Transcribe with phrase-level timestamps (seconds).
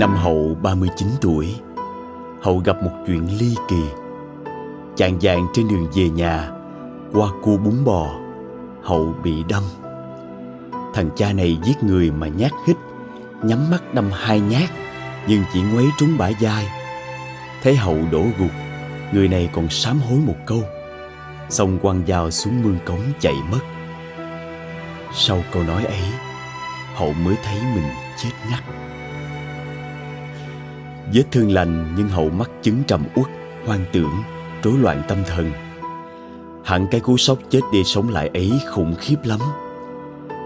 [0.00, 1.54] Năm hậu 39 tuổi,
[2.42, 3.82] Hậu gặp một chuyện ly kỳ.
[4.96, 6.50] Chạng vạng trên đường về nhà,
[7.12, 8.14] Qua cua bún bò,
[8.82, 9.62] Hậu bị đâm.
[10.94, 12.76] Thằng cha này giết người mà nhát hít,
[13.42, 14.70] Nhắm mắt đâm hai nhát,
[15.28, 16.66] Nhưng chỉ ngoáy trúng bả vai.
[17.62, 18.50] Thấy hậu đổ gục,
[19.12, 20.62] Người này còn sám hối một câu.
[21.50, 23.60] Xong quăng dao xuống mương cống chạy mất.
[25.12, 26.02] Sau câu nói ấy,
[26.94, 28.85] Hậu mới thấy mình chết ngắt.
[31.12, 33.26] Vết thương lành nhưng hậu mắc chứng trầm uất,
[33.66, 34.12] hoang tưởng,
[34.62, 35.50] rối loạn tâm thần.
[36.64, 39.40] Hẳn cái cú sốc chết đi sống lại ấy khủng khiếp lắm.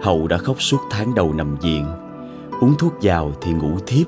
[0.02, 1.86] Hậu đã khóc suốt tháng đầu nằm viện,
[2.60, 4.06] uống thuốc vào thì ngủ thiếp,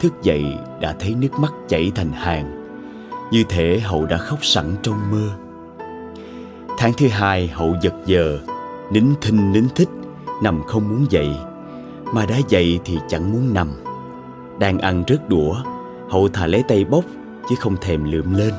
[0.00, 0.44] thức dậy
[0.80, 2.58] đã thấy nước mắt chảy thành hàng.
[3.32, 5.28] Như thể Hậu đã khóc sẵn trong mơ.
[6.78, 8.38] Tháng thứ hai Hậu giật giờ,
[8.90, 9.88] nín thinh nín thích,
[10.42, 11.30] nằm không muốn dậy,
[12.14, 13.68] mà đã dậy thì chẳng muốn nằm.
[14.58, 15.54] Đang ăn rớt đũa
[16.12, 17.04] Hậu thà lấy tay bóc
[17.48, 18.54] Chứ không thèm lượm lên.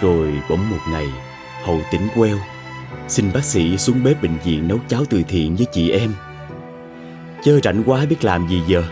[0.00, 1.08] Rồi bỗng một ngày
[1.64, 2.36] Hậu tỉnh queo.
[3.08, 6.12] Xin bác sĩ xuống bếp bệnh viện nấu cháo từ thiện với chị em.
[7.42, 8.82] Chơ rảnh quá biết làm gì giờ.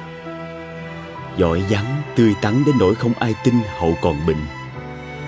[1.36, 4.42] Giỏi vắng, tươi tắn đến nỗi không ai tin Hậu còn bệnh.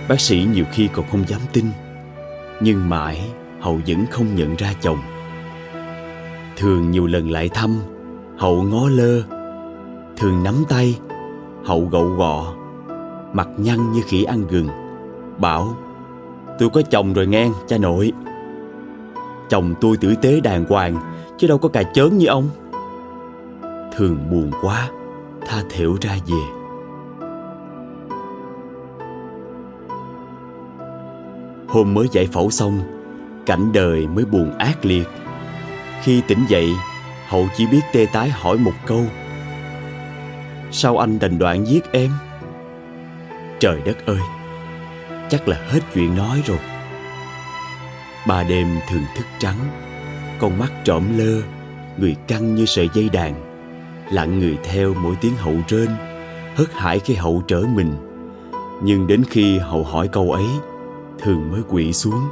[0.08, 1.64] Bác sĩ nhiều khi còn không dám tin.
[2.60, 4.98] Nhưng mãi Hậu vẫn không nhận ra chồng.
[6.56, 7.80] Thường nhiều lần lại thăm
[8.38, 9.22] Hậu ngó lơ.
[10.16, 10.98] Thường nắm tay
[11.64, 12.54] Hậu gậu gọ
[13.32, 14.68] Mặt nhăn như khỉ ăn gừng,
[15.38, 15.76] Bảo,
[16.58, 18.12] Tôi có chồng rồi nghe, cha nội.
[19.48, 20.96] Chồng tôi tử tế đàng hoàng,
[21.38, 22.48] Chứ đâu có cà chớn như ông.
[23.96, 24.88] Thường buồn quá,
[25.46, 26.42] Tha thểu ra về.
[31.68, 32.80] Hôm mới giải phẫu xong,
[33.46, 35.08] Cảnh đời mới buồn ác liệt.
[36.02, 36.70] Khi tỉnh dậy,
[37.28, 39.02] Hậu chỉ biết tê tái hỏi một câu
[40.72, 42.10] Sao anh đành đoạn giết em?
[43.60, 44.20] Trời đất ơi,
[45.28, 46.58] Chắc là hết chuyện nói rồi.
[48.26, 49.56] Ba đêm thường thức trắng,
[50.40, 51.42] Con mắt trộm lơ,
[51.98, 53.34] Người căng như sợi dây đàn.
[54.12, 55.88] Lặng người theo mỗi tiếng hậu rên
[56.54, 57.92] Hớt hải khi hậu trở mình.
[58.82, 60.46] Nhưng đến khi hậu hỏi câu ấy,
[61.18, 62.28] Thường mới quỵ xuống.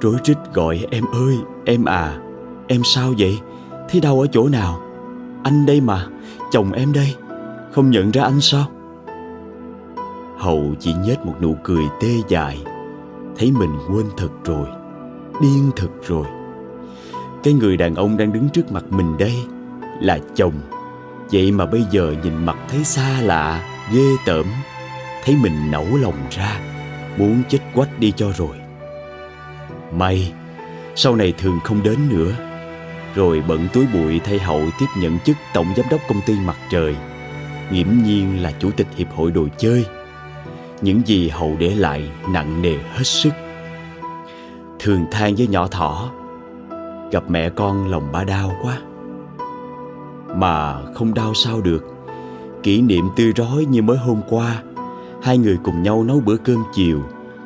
[0.00, 2.18] Rối rít gọi, em ơi, Em à
[2.68, 3.38] Em sao vậy?
[3.88, 4.80] Thế đau ở chỗ nào?
[5.44, 6.06] Anh đây mà,
[6.50, 7.14] Chồng em đây
[7.72, 8.66] không nhận ra anh sao?
[10.38, 12.58] Hậu chỉ nhếch một nụ cười tê dại.
[13.36, 14.66] Thấy mình quên thật rồi,
[15.42, 16.26] Điên thật rồi.
[17.42, 19.36] Cái người đàn ông đang đứng trước mặt mình đây
[20.00, 20.54] Là chồng.
[21.32, 23.62] Vậy mà bây giờ nhìn mặt thấy xa lạ,
[23.92, 24.46] Ghê tởm.
[25.24, 26.60] Thấy mình nẫu lòng ra,
[27.18, 28.56] Muốn chết quách đi cho rồi.
[29.92, 30.32] May,
[30.94, 32.32] Sau này thường không đến nữa.
[33.14, 36.56] Rồi bận túi bụi thay hậu tiếp nhận chức tổng giám đốc công ty mặt
[36.70, 36.96] trời
[37.72, 39.86] nghiễm nhiên là chủ tịch hiệp hội đồ chơi.
[40.80, 43.32] Những gì hậu để lại nặng nề hết sức.
[44.78, 46.10] Thường than với nhỏ thỏ,
[47.12, 48.78] gặp mẹ con lòng ba đau quá.
[50.36, 51.84] Mà không đau sao được.
[52.62, 54.62] Kỷ niệm tươi rói như mới hôm qua,
[55.22, 57.02] hai người cùng nhau nấu bữa cơm chiều,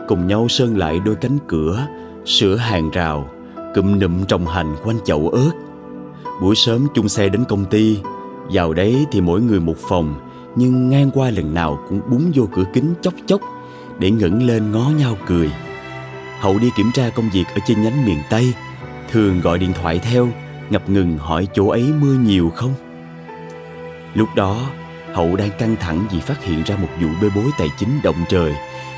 [0.09, 1.87] cùng nhau sơn lại đôi cánh cửa,
[2.25, 3.31] sửa hàng rào,
[3.75, 5.51] cụm nụm trồng hành quanh chậu ớt.
[6.43, 8.01] Buổi sớm chung xe đến công ty
[8.51, 10.15] vào đấy thì mỗi người một phòng
[10.57, 13.41] Nhưng ngang qua lần nào cũng búng vô cửa kính chốc chốc
[13.99, 15.51] Để ngẩng lên ngó nhau cười.
[16.41, 18.55] Hậu đi kiểm tra công việc ở trên nhánh miền Tây
[19.11, 20.29] Thường gọi điện thoại theo
[20.71, 22.75] Ngập ngừng hỏi chỗ ấy mưa nhiều không?
[24.15, 24.71] Lúc đó
[25.13, 28.25] Hậu đang căng thẳng vì phát hiện ra một vụ bê bối tài chính động
[28.29, 28.55] trời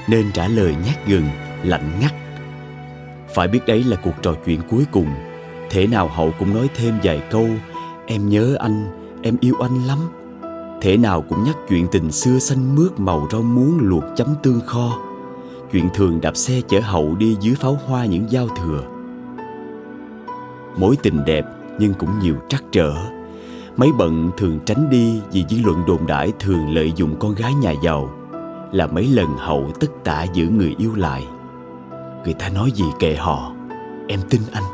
[0.08, 1.28] Nên trả lời nhát gừng,
[1.62, 2.14] lạnh ngắt.
[3.34, 5.08] Phải biết đấy là cuộc trò chuyện cuối cùng
[5.70, 7.49] Thế nào Hậu cũng nói thêm vài câu
[8.06, 9.99] Em nhớ anh, em yêu anh lắm.
[10.81, 14.61] Thế nào cũng nhắc chuyện tình xưa xanh mướt màu rau muống luộc chấm tương
[14.61, 14.99] kho.
[15.73, 18.82] Chuyện thường đạp xe chở hậu đi dưới pháo hoa những giao thừa.
[20.76, 21.44] Mối tình đẹp
[21.79, 22.94] nhưng cũng nhiều trắc trở.
[23.76, 27.55] Mấy bận thường tránh đi vì dư luận đồn đãi thường lợi dụng con gái
[27.55, 28.11] nhà giàu.
[28.73, 31.26] Là mấy lần hậu tất tả giữ người yêu lại.
[32.25, 33.53] Người ta nói gì kệ họ,
[34.09, 34.65] Em tin anh.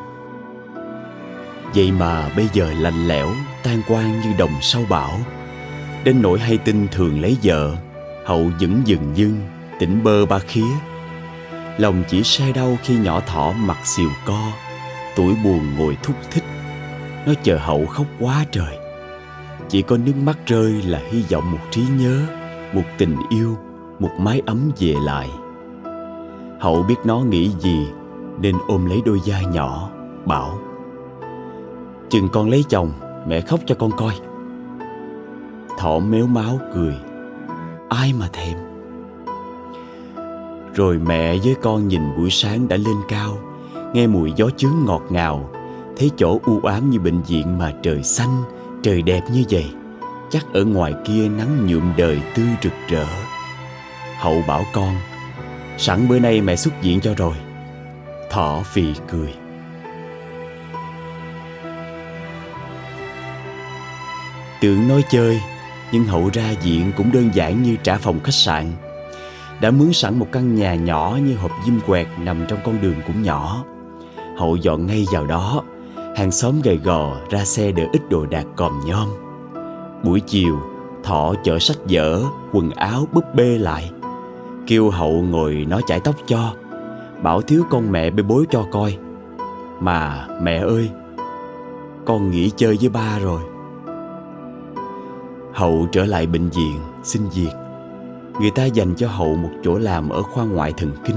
[1.74, 3.28] Vậy mà bây giờ lạnh lẽo
[3.64, 5.18] tan quang như đồng sau bão.
[6.04, 7.76] Đến nỗi hay tin thường lấy vợ,
[8.26, 9.40] hậu dững dừng dưng,
[9.78, 10.72] tỉnh bơ ba khía.
[11.78, 14.52] Lòng chỉ say đau khi nhỏ thỏ mặt xìu co,
[15.16, 16.44] tuổi buồn ngồi thúc thích.
[17.26, 18.78] Nó chờ hậu khóc quá trời.
[19.68, 22.20] Chỉ có nước mắt rơi là hy vọng một trí nhớ,
[22.72, 23.58] một tình yêu,
[23.98, 25.30] một mái ấm về lại.
[26.60, 27.86] Hậu biết nó nghĩ gì,
[28.40, 29.90] nên ôm lấy đôi da nhỏ,
[30.24, 30.58] bảo,
[32.10, 32.92] chừng con lấy chồng
[33.26, 34.14] mẹ khóc cho con coi.
[35.78, 36.94] Thỏ méo máu cười.
[37.88, 38.58] Ai mà thèm?
[40.74, 43.38] Rồi mẹ với con nhìn buổi sáng đã lên cao,
[43.92, 45.50] Nghe mùi gió chướng ngọt ngào,
[45.96, 48.42] Thấy chỗ u ám như bệnh viện mà trời xanh,
[48.82, 49.66] Trời đẹp như vậy.
[50.30, 53.06] Chắc ở ngoài kia nắng nhuộm đời tươi rực rỡ.
[54.18, 54.94] Hậu bảo con,
[55.78, 57.34] Sẵn bữa nay mẹ xuất diện cho rồi.
[58.30, 59.43] Thỏ phì cười.
[64.64, 65.40] Tưởng nói chơi
[65.92, 68.72] Nhưng hậu ra diện cũng đơn giản như trả phòng khách sạn.
[69.60, 72.94] Đã mướn sẵn một căn nhà nhỏ như hộp diêm quẹt nằm trong con đường
[73.06, 73.64] cũng nhỏ.
[74.36, 75.62] Hậu dọn ngay vào đó
[76.16, 79.08] Hàng xóm gầy gò ra xe đỡ ít đồ đạc còm nhom.
[80.02, 80.58] Buổi chiều
[81.02, 82.22] Thọ chở sách vở,
[82.52, 83.90] quần áo búp bê lại.
[84.66, 86.54] Kêu hậu ngồi nói chải tóc cho
[87.22, 88.96] Bảo thiếu con mẹ bê bối cho coi.
[89.80, 90.90] Mà mẹ ơi
[92.04, 93.53] Con nghỉ chơi với ba rồi.
[95.54, 97.50] Hậu trở lại bệnh viện, xin việc.
[98.40, 101.16] Người ta dành cho Hậu một chỗ làm ở khoa ngoại thần kinh.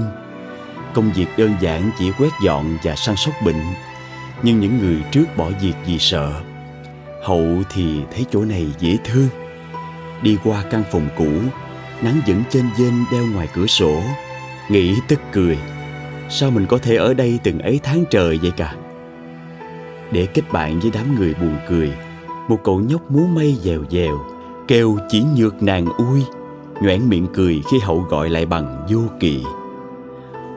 [0.94, 3.62] Công việc đơn giản chỉ quét dọn và săn sóc bệnh.
[4.42, 6.32] Nhưng những người trước bỏ việc vì sợ.
[7.22, 9.28] Hậu thì thấy chỗ này dễ thương.
[10.22, 11.30] Đi qua căn phòng cũ,
[12.02, 14.02] Nắng vẫn trên dên đeo ngoài cửa sổ.
[14.68, 15.58] Nghĩ tức cười.
[16.30, 18.74] Sao mình có thể ở đây từng ấy tháng trời vậy cả?
[20.12, 21.92] Để kết bạn với đám người buồn cười
[22.48, 24.18] một cậu nhóc múa mây dèo dèo,
[24.68, 26.22] Kêu chỉ nhược nàng ui,
[26.82, 29.42] Nhoẻn miệng cười khi hậu gọi lại bằng vô kỵ.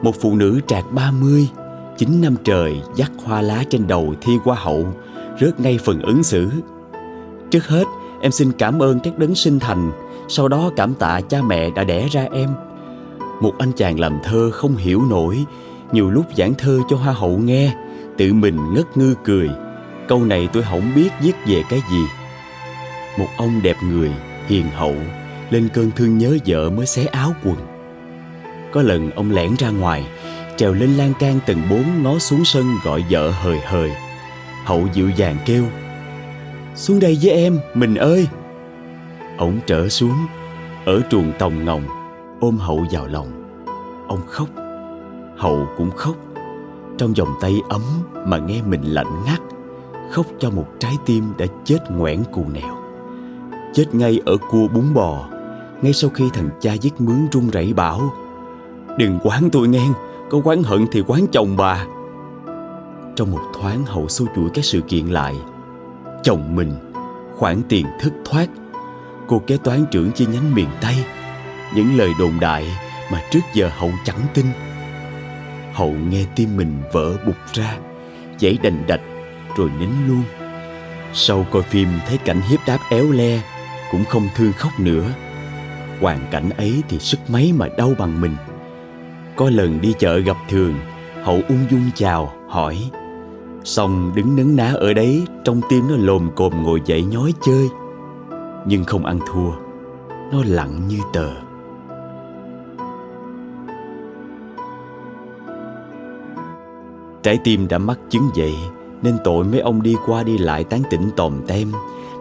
[0.02, 1.48] Một phụ nữ trạc ba mươi,
[1.96, 4.86] Chín năm trời, dắt hoa lá trên đầu thi qua hậu,
[5.40, 6.48] Rớt ngay phần ứng xử.
[7.50, 7.84] Trước hết,
[8.20, 9.92] em xin cảm ơn các đấng sinh thành,
[10.28, 12.48] Sau đó cảm tạ cha mẹ đã đẻ ra em.
[13.40, 15.44] Một anh chàng làm thơ không hiểu nổi,
[15.92, 17.74] Nhiều lúc giảng thơ cho hoa hậu nghe,
[18.18, 19.48] Tự mình ngất ngư cười.
[20.08, 22.02] Câu này tôi không biết viết về cái gì.
[23.18, 24.10] Một ông đẹp người,
[24.46, 24.94] hiền hậu
[25.50, 27.56] Lên cơn thương nhớ vợ mới xé áo quần.
[28.72, 30.06] Có lần ông lẻn ra ngoài
[30.56, 33.92] Trèo lên lan can tầng bốn ngó xuống sân gọi vợ hời hời.
[34.64, 35.64] Hậu dịu dàng kêu
[36.74, 38.28] Xuống đây với em, mình ơi.
[39.38, 40.26] Ổng trở xuống
[40.84, 41.82] Ở truồng tòng ngồng
[42.40, 43.28] Ôm hậu vào lòng.
[44.08, 44.48] Ông khóc
[45.36, 46.16] Hậu cũng khóc
[46.98, 47.82] Trong vòng tay ấm
[48.26, 49.40] mà nghe mình lạnh ngắt.
[50.12, 52.76] Khóc cho một trái tim đã chết ngoẻn cù nèo
[53.74, 55.28] Chết ngay ở cua bún bò,
[55.82, 58.12] Ngay sau khi thằng cha giết mướn run rẩy bảo,
[58.98, 59.86] Đừng quán tôi nghe,
[60.30, 61.86] Có quán hận thì quán chồng bà.
[63.16, 65.36] Trong một thoáng hậu xô chuỗi các sự kiện lại,
[66.22, 66.72] Chồng mình,
[67.36, 68.46] Khoản tiền thất thoát,
[69.28, 70.94] Cô kế toán trưởng chi nhánh miền Tây,
[71.74, 72.66] Những lời đồn đại
[73.12, 74.46] Mà trước giờ Hậu chẳng tin.
[75.72, 77.78] Hậu nghe tim mình vỡ bục ra,
[78.38, 79.00] Dãy đành đạch
[79.56, 80.22] rồi nín luôn.
[81.12, 83.42] Sau coi phim thấy cảnh hiếp đáp éo le,
[83.90, 85.04] Cũng không thương khóc nữa.
[86.00, 88.36] Hoàn cảnh ấy thì sức mấy mà đau bằng mình.
[89.36, 90.74] Có lần đi chợ gặp Thường,
[91.22, 92.90] Hậu ung dung chào, hỏi,
[93.64, 97.68] Xong đứng nấn ná ở đấy, Trong tim nó lồm cồm ngồi dậy nhói chơi,
[98.66, 99.50] Nhưng không ăn thua,
[100.32, 101.30] Nó lặng như tờ.
[107.22, 108.54] Trái tim đã mắc chứng vậy
[109.02, 111.72] nên tội mấy ông đi qua đi lại tán tỉnh tòm tem,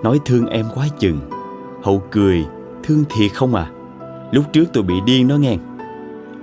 [0.04, 1.20] Nói thương em quá chừng.
[1.84, 2.46] Hậu cười,
[2.84, 3.72] Thương thiệt không à?
[4.32, 5.58] Lúc trước tôi bị điên đó nghe.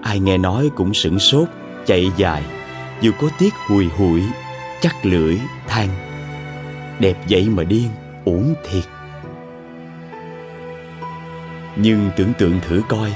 [0.03, 1.49] Ai nghe nói cũng sửng sốt,
[1.87, 2.43] Chạy dài.
[3.01, 4.23] Dù có tiếc hùi hụi
[4.81, 5.89] chắc lưỡi than.
[7.01, 7.89] Đẹp vậy mà điên,
[8.25, 8.85] uổng thiệt.
[11.77, 13.15] Nhưng tưởng tượng thử coi.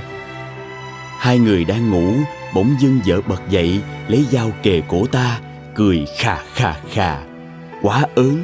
[1.19, 2.12] Hai người đang ngủ,
[2.55, 5.41] bỗng dưng vợ bật dậy, lấy dao kề cổ ta
[5.75, 7.23] cười khà khà khà
[7.83, 8.43] quá ớn.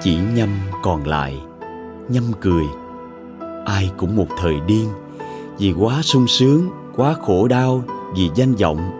[0.00, 0.48] Chỉ nhâm
[0.82, 1.40] còn lại,
[2.08, 2.64] nhâm cười.
[3.64, 4.88] Ai cũng một thời điên,
[5.58, 7.82] vì quá sung sướng, quá khổ đau,
[8.16, 8.90] vì danh vọng.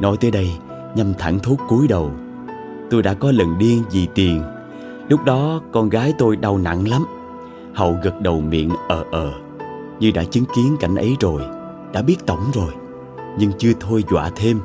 [0.00, 0.50] Nói tới đây,
[0.94, 2.10] nhâm thẳng thốt cúi đầu.
[2.90, 4.42] Tôi đã có lần điên vì tiền.
[5.08, 7.04] Lúc đó, con gái tôi đau nặng lắm.
[7.74, 9.32] Hậu gật đầu miệng ờ ờ.
[10.00, 11.42] Như đã chứng kiến cảnh ấy rồi,
[11.92, 12.70] đã biết tổng rồi.
[13.38, 14.60] Nhưng chưa thôi dọa thêm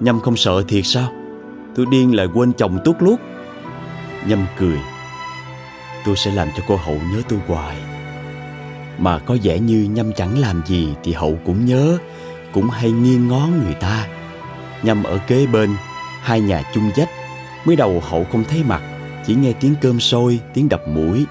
[0.00, 1.12] nhâm không sợ thiệt sao?
[1.74, 3.20] Tôi điên là quên chồng tuốt lút
[4.26, 4.78] nhâm cười.
[6.04, 7.76] Tôi sẽ làm cho cô hậu nhớ tôi hoài.
[8.98, 11.98] Mà có vẻ như nhâm chẳng làm gì thì hậu cũng nhớ,
[12.52, 14.08] cũng hay nghiêng ngó người ta.
[14.82, 15.70] Nhâm ở kế bên,
[16.20, 17.08] hai nhà chung dách.
[17.64, 18.82] Mới đầu hậu không thấy mặt,
[19.26, 21.24] chỉ nghe tiếng cơm sôi, tiếng đập mũi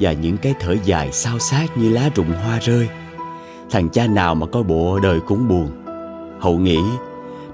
[0.00, 2.88] và những cái thở dài sao sát như lá rụng hoa rơi.
[3.70, 5.70] Thằng cha nào mà coi bộ đời cũng buồn.
[6.40, 6.80] Hậu nghĩ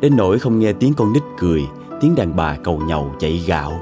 [0.05, 1.67] đến nỗi không nghe tiếng con nít cười,
[2.01, 3.81] tiếng đàn bà cầu nhậu chạy gạo.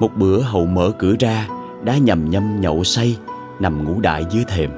[0.00, 1.48] Một bữa hậu mở cửa ra
[1.82, 3.18] đã nhầm nhâm nhậu say,
[3.60, 4.70] nằm ngủ đại dưới thềm.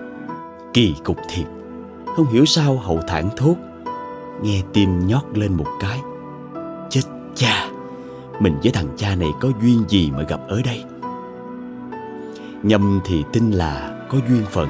[0.72, 1.46] Kỳ cục thiệt,
[2.16, 3.54] không hiểu sao hậu thản thốt,
[4.42, 6.00] nghe tim nhót lên một cái.
[6.90, 7.02] Chết
[7.34, 7.68] cha,
[8.40, 10.84] mình với thằng cha này có duyên gì mà gặp ở đây?
[12.62, 14.68] Nhâm thì tin là có duyên phận,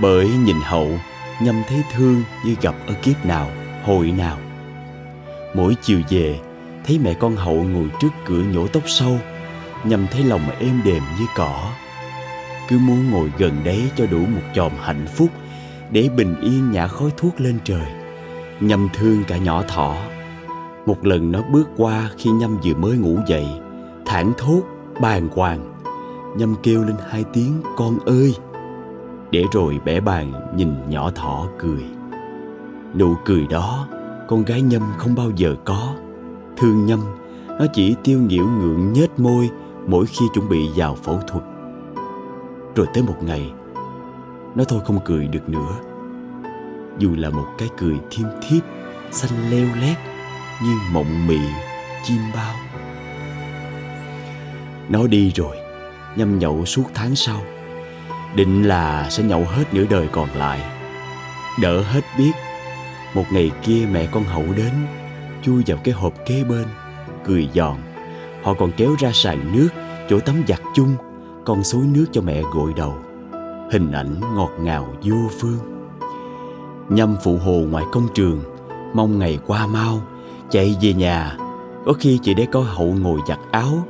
[0.00, 0.88] bởi nhìn hậu,
[1.42, 3.48] nhâm thấy thương như gặp ở kiếp nào,
[3.84, 4.38] hồi nào
[5.54, 6.38] mỗi chiều về,
[6.86, 9.18] thấy mẹ con hậu ngồi trước cửa nhổ tóc sâu
[9.84, 11.72] nhâm thấy lòng êm đềm như cỏ.
[12.68, 15.28] Cứ muốn ngồi gần đấy cho đủ một chòm hạnh phúc,
[15.90, 17.86] để bình yên nhả khói thuốc lên trời
[18.60, 19.96] nhâm thương cả nhỏ thỏ
[20.86, 23.46] một lần nó bước qua khi nhâm vừa mới ngủ dậy,
[24.06, 24.62] thảng thốt,
[25.00, 25.74] bàng hoàng,
[26.36, 28.34] nhâm kêu lên hai tiếng, con ơi!
[29.30, 31.84] Để rồi bẻ bàn nhìn nhỏ thỏ cười.
[32.94, 33.86] Nụ cười đó
[34.28, 35.94] con gái nhâm không bao giờ có.
[36.56, 37.00] Thương nhâm,
[37.48, 39.50] nó chỉ tiêu nghỉu ngượng nhếch môi
[39.86, 41.44] mỗi khi chuẩn bị vào phẫu thuật.
[42.74, 43.52] Rồi tới một ngày,
[44.54, 45.74] nó thôi không cười được nữa.
[46.98, 48.62] Dù là một cái cười thiêm thiếp,
[49.10, 49.96] xanh leo lét
[50.62, 51.40] như mộng mị
[52.04, 52.54] chim bao.
[54.88, 55.56] Nó đi rồi,
[56.16, 57.40] nhâm nhậu suốt tháng sau.
[58.34, 60.60] Định là sẽ nhậu hết nửa đời còn lại.
[61.60, 62.32] Đỡ hết biết
[63.14, 64.72] một ngày kia mẹ con hậu đến,
[65.42, 66.64] chui vào cái hộp kế bên,
[67.24, 67.76] cười giòn.
[68.42, 69.68] Họ còn kéo ra sàn nước,
[70.10, 70.96] chỗ tắm giặt chung,
[71.44, 72.94] con xối nước cho mẹ gội đầu.
[73.72, 75.58] Hình ảnh ngọt ngào vô phương.
[76.88, 78.40] Nhâm phụ hồ ngoài công trường,
[78.94, 80.00] mong ngày qua mau,
[80.50, 81.36] chạy về nhà.
[81.86, 83.86] Có khi chỉ để có hậu ngồi giặt áo.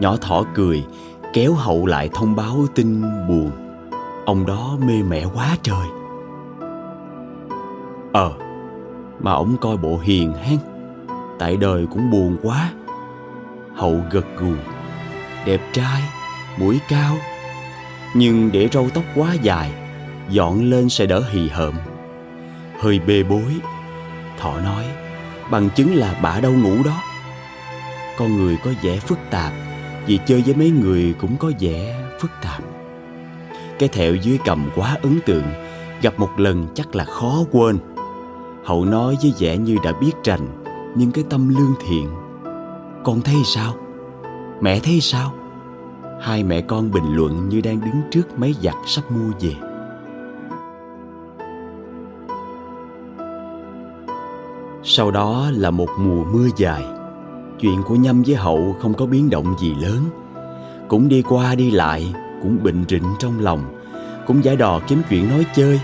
[0.00, 0.84] Nhỏ thỏ cười,
[1.32, 3.50] kéo hậu lại thông báo tin buồn.
[4.26, 5.86] Ông đó mê mẹ quá trời
[8.12, 8.32] ờ
[9.20, 10.58] mà ông coi bộ hiền hen.
[11.38, 12.72] Tại đời cũng buồn quá.
[13.74, 14.52] Hậu gật gù,
[15.46, 16.02] đẹp trai,
[16.58, 17.16] mũi cao.
[18.14, 19.72] Nhưng để râu tóc quá dài,
[20.28, 21.74] dọn lên sẽ đỡ hì hợm.
[22.80, 23.56] Hơi bê bối,
[24.38, 24.84] thọ nói,
[25.50, 27.02] bằng chứng là bà đâu ngủ đó.
[28.18, 29.52] Con người có vẻ phức tạp,
[30.06, 32.62] vì chơi với mấy người cũng có vẻ phức tạp.
[33.78, 35.46] Cái thẹo dưới cầm quá ấn tượng,
[36.02, 37.78] gặp một lần chắc là khó quên
[38.64, 40.64] hậu nói với vẻ như đã biết rành,
[40.96, 42.08] nhưng cái tâm lương thiện.
[43.04, 43.74] Con thấy sao?
[44.60, 45.32] Mẹ thấy sao?
[46.20, 49.54] Hai mẹ con bình luận như đang đứng trước máy giặt sắp mua về.
[54.82, 56.84] Sau đó là một mùa mưa dài.
[57.60, 60.04] Chuyện của nhâm với hậu không có biến động gì lớn.
[60.88, 63.60] Cũng đi qua đi lại, cũng bình rịnh trong lòng,
[64.26, 65.80] cũng giải đò kiếm chuyện nói chơi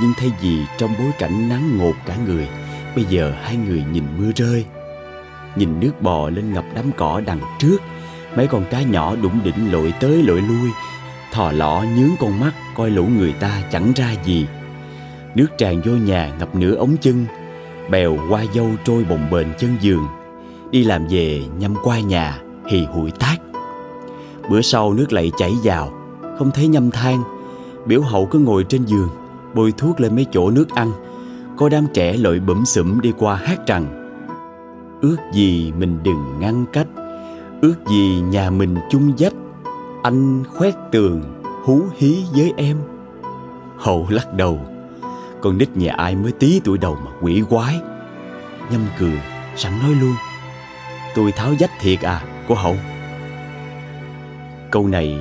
[0.00, 2.48] nhưng thay vì trong bối cảnh nắng ngột cả người,
[2.94, 4.64] bây giờ hai người nhìn mưa rơi.
[5.56, 7.76] Nhìn nước bò lên ngập đám cỏ đằng trước,
[8.36, 10.70] mấy con cá nhỏ đụng đỉnh lội tới lội lui.
[11.32, 14.46] Thò lọ nhướng con mắt, coi lũ người ta chẳng ra gì.
[15.34, 17.26] Nước tràn vô nhà ngập nửa ống chân,
[17.90, 20.06] bèo qua dâu trôi bồng bềnh chân giường.
[20.70, 22.38] Đi làm về nhâm qua nhà,
[22.70, 23.36] hì hụi tác.
[24.50, 25.92] Bữa sau nước lại chảy vào,
[26.38, 27.22] không thấy nhâm than,
[27.86, 29.08] biểu hậu cứ ngồi trên giường
[29.56, 30.92] bôi thuốc lên mấy chỗ nước ăn.
[31.56, 33.86] Có đám trẻ lội bẩm sủm đi qua hát rằng,
[35.02, 36.86] ước gì mình đừng ngăn cách,
[37.62, 39.32] ước gì nhà mình chung dách,
[40.02, 42.76] anh khoét tường, hú hí với em.
[43.78, 44.60] Hậu lắc đầu,
[45.42, 47.80] con nít nhà ai mới tí tuổi đầu mà quỷ quái.
[48.70, 49.20] Nhâm cười,
[49.56, 50.14] sẵn nói luôn,
[51.14, 52.76] tôi tháo dách thiệt à của hậu.
[54.70, 55.18] Câu này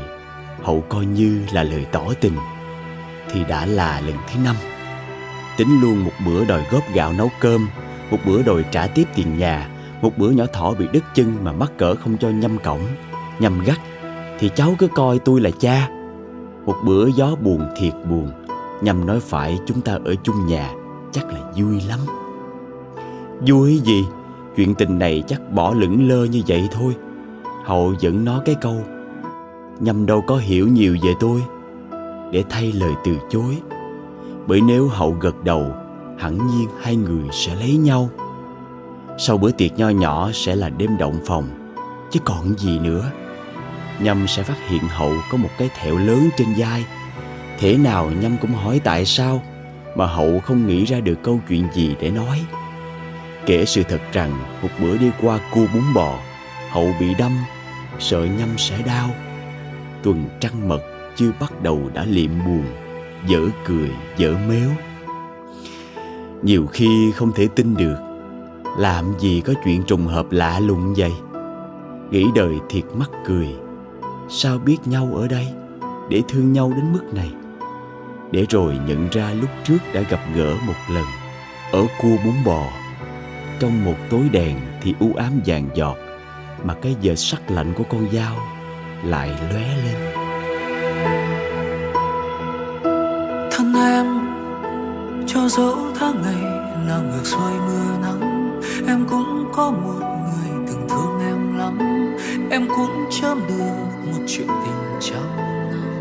[0.63, 2.34] hậu coi như là lời tỏ tình
[3.36, 4.56] thì đã là lần thứ năm.
[5.58, 7.68] Tính luôn một bữa đòi góp gạo nấu cơm,
[8.12, 9.70] một bữa đòi trả tiếp tiền nhà,
[10.01, 12.82] một bữa nhỏ thỏ bị đứt chân mà mắc cỡ không cho nhâm cổng,
[13.39, 13.80] nhâm gắt,
[14.39, 15.89] thì cháu cứ coi tôi là cha.
[16.65, 18.32] Một bữa gió buồn thiệt buồn,
[18.82, 20.72] nhâm nói phải chúng ta ở chung nhà,
[21.12, 22.00] chắc là vui lắm.
[23.48, 24.06] Vui gì?
[24.56, 26.96] Chuyện tình này chắc bỏ lửng lơ như vậy thôi.
[27.65, 28.77] Hậu dẫn nó cái câu,
[29.80, 31.44] nhâm đâu có hiểu nhiều về tôi
[32.36, 33.58] để thay lời từ chối.
[34.48, 35.74] Bởi nếu hậu gật đầu,
[36.20, 38.10] hẳn nhiên hai người sẽ lấy nhau.
[39.18, 41.75] Sau bữa tiệc nho nhỏ sẽ là đêm động phòng,
[42.12, 43.12] chứ còn gì nữa.
[44.00, 46.86] Nhâm sẽ phát hiện hậu có một cái thẹo lớn trên vai.
[47.60, 49.42] Thế nào nhâm cũng hỏi tại sao
[49.96, 52.46] mà hậu không nghĩ ra được câu chuyện gì để nói.
[53.46, 56.20] Kể sự thật rằng, một bữa đi qua cua bún bò,
[56.70, 57.32] hậu bị đâm,
[58.00, 59.10] sợ nhâm sẽ đau.
[60.04, 62.64] Tuần trăng mật chưa bắt đầu đã liệm buồn,
[63.28, 64.70] dở cười, dở méo.
[66.44, 67.98] Nhiều khi không thể tin được,
[68.78, 71.14] làm gì có chuyện trùng hợp lạ lùng vậy?
[72.12, 73.48] Nghĩ đời thiệt mắc cười,
[74.30, 75.48] sao biết nhau ở đây
[76.10, 77.32] để thương nhau đến mức này?
[78.32, 81.06] Để rồi nhận ra lúc trước đã gặp gỡ một lần,
[81.72, 82.64] ở cua bún bò,
[83.60, 85.98] trong một tối đèn thì u ám vàng giọt
[86.64, 88.36] mà cái giờ sắc lạnh của con dao
[89.04, 90.15] lại lóe lên.
[93.75, 94.05] Em.
[95.27, 96.44] Cho dẫu tháng ngày
[96.88, 101.77] là ngược xuôi mưa nắng, em cũng có một người từng thương em lắm.
[102.51, 105.38] Em cũng chớm được một chuyện tình trăm
[105.72, 105.96] năm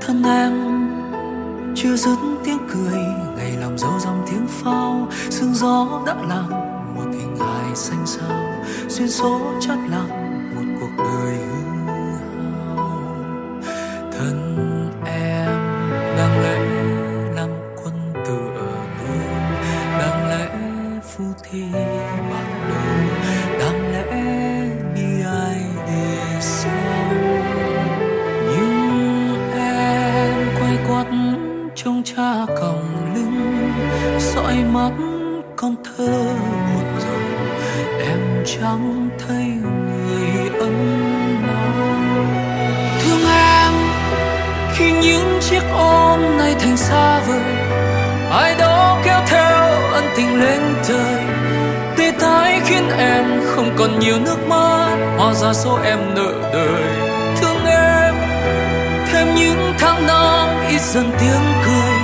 [0.00, 0.52] thân em,
[1.74, 3.00] chưa dứt tiếng cười,
[3.36, 5.08] ngày lòng dấu dòng tiếng phao.
[5.30, 6.50] sương gió đã làm
[6.94, 8.42] một hình hài xanh xao,
[8.88, 10.11] duyên số chất lặng
[46.52, 47.40] nơi thành xa vời.
[48.30, 51.24] Ai đó kéo theo ân tình lên trời.
[51.96, 54.96] Tê tái khiến em không còn nhiều nước mắt.
[55.18, 56.82] Hóa ra số em nợ đời.
[57.36, 58.14] Thương em,
[59.12, 61.98] thêm những tháng năm ít dần tiếng cười.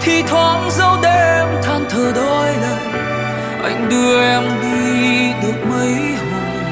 [0.00, 3.02] Thì thoáng dấu đêm than thở đôi lời.
[3.62, 6.64] Anh đưa em đi được mấy hồi?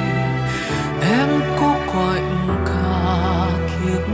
[1.00, 1.28] Em
[1.60, 4.08] cố quạnh cả kiếp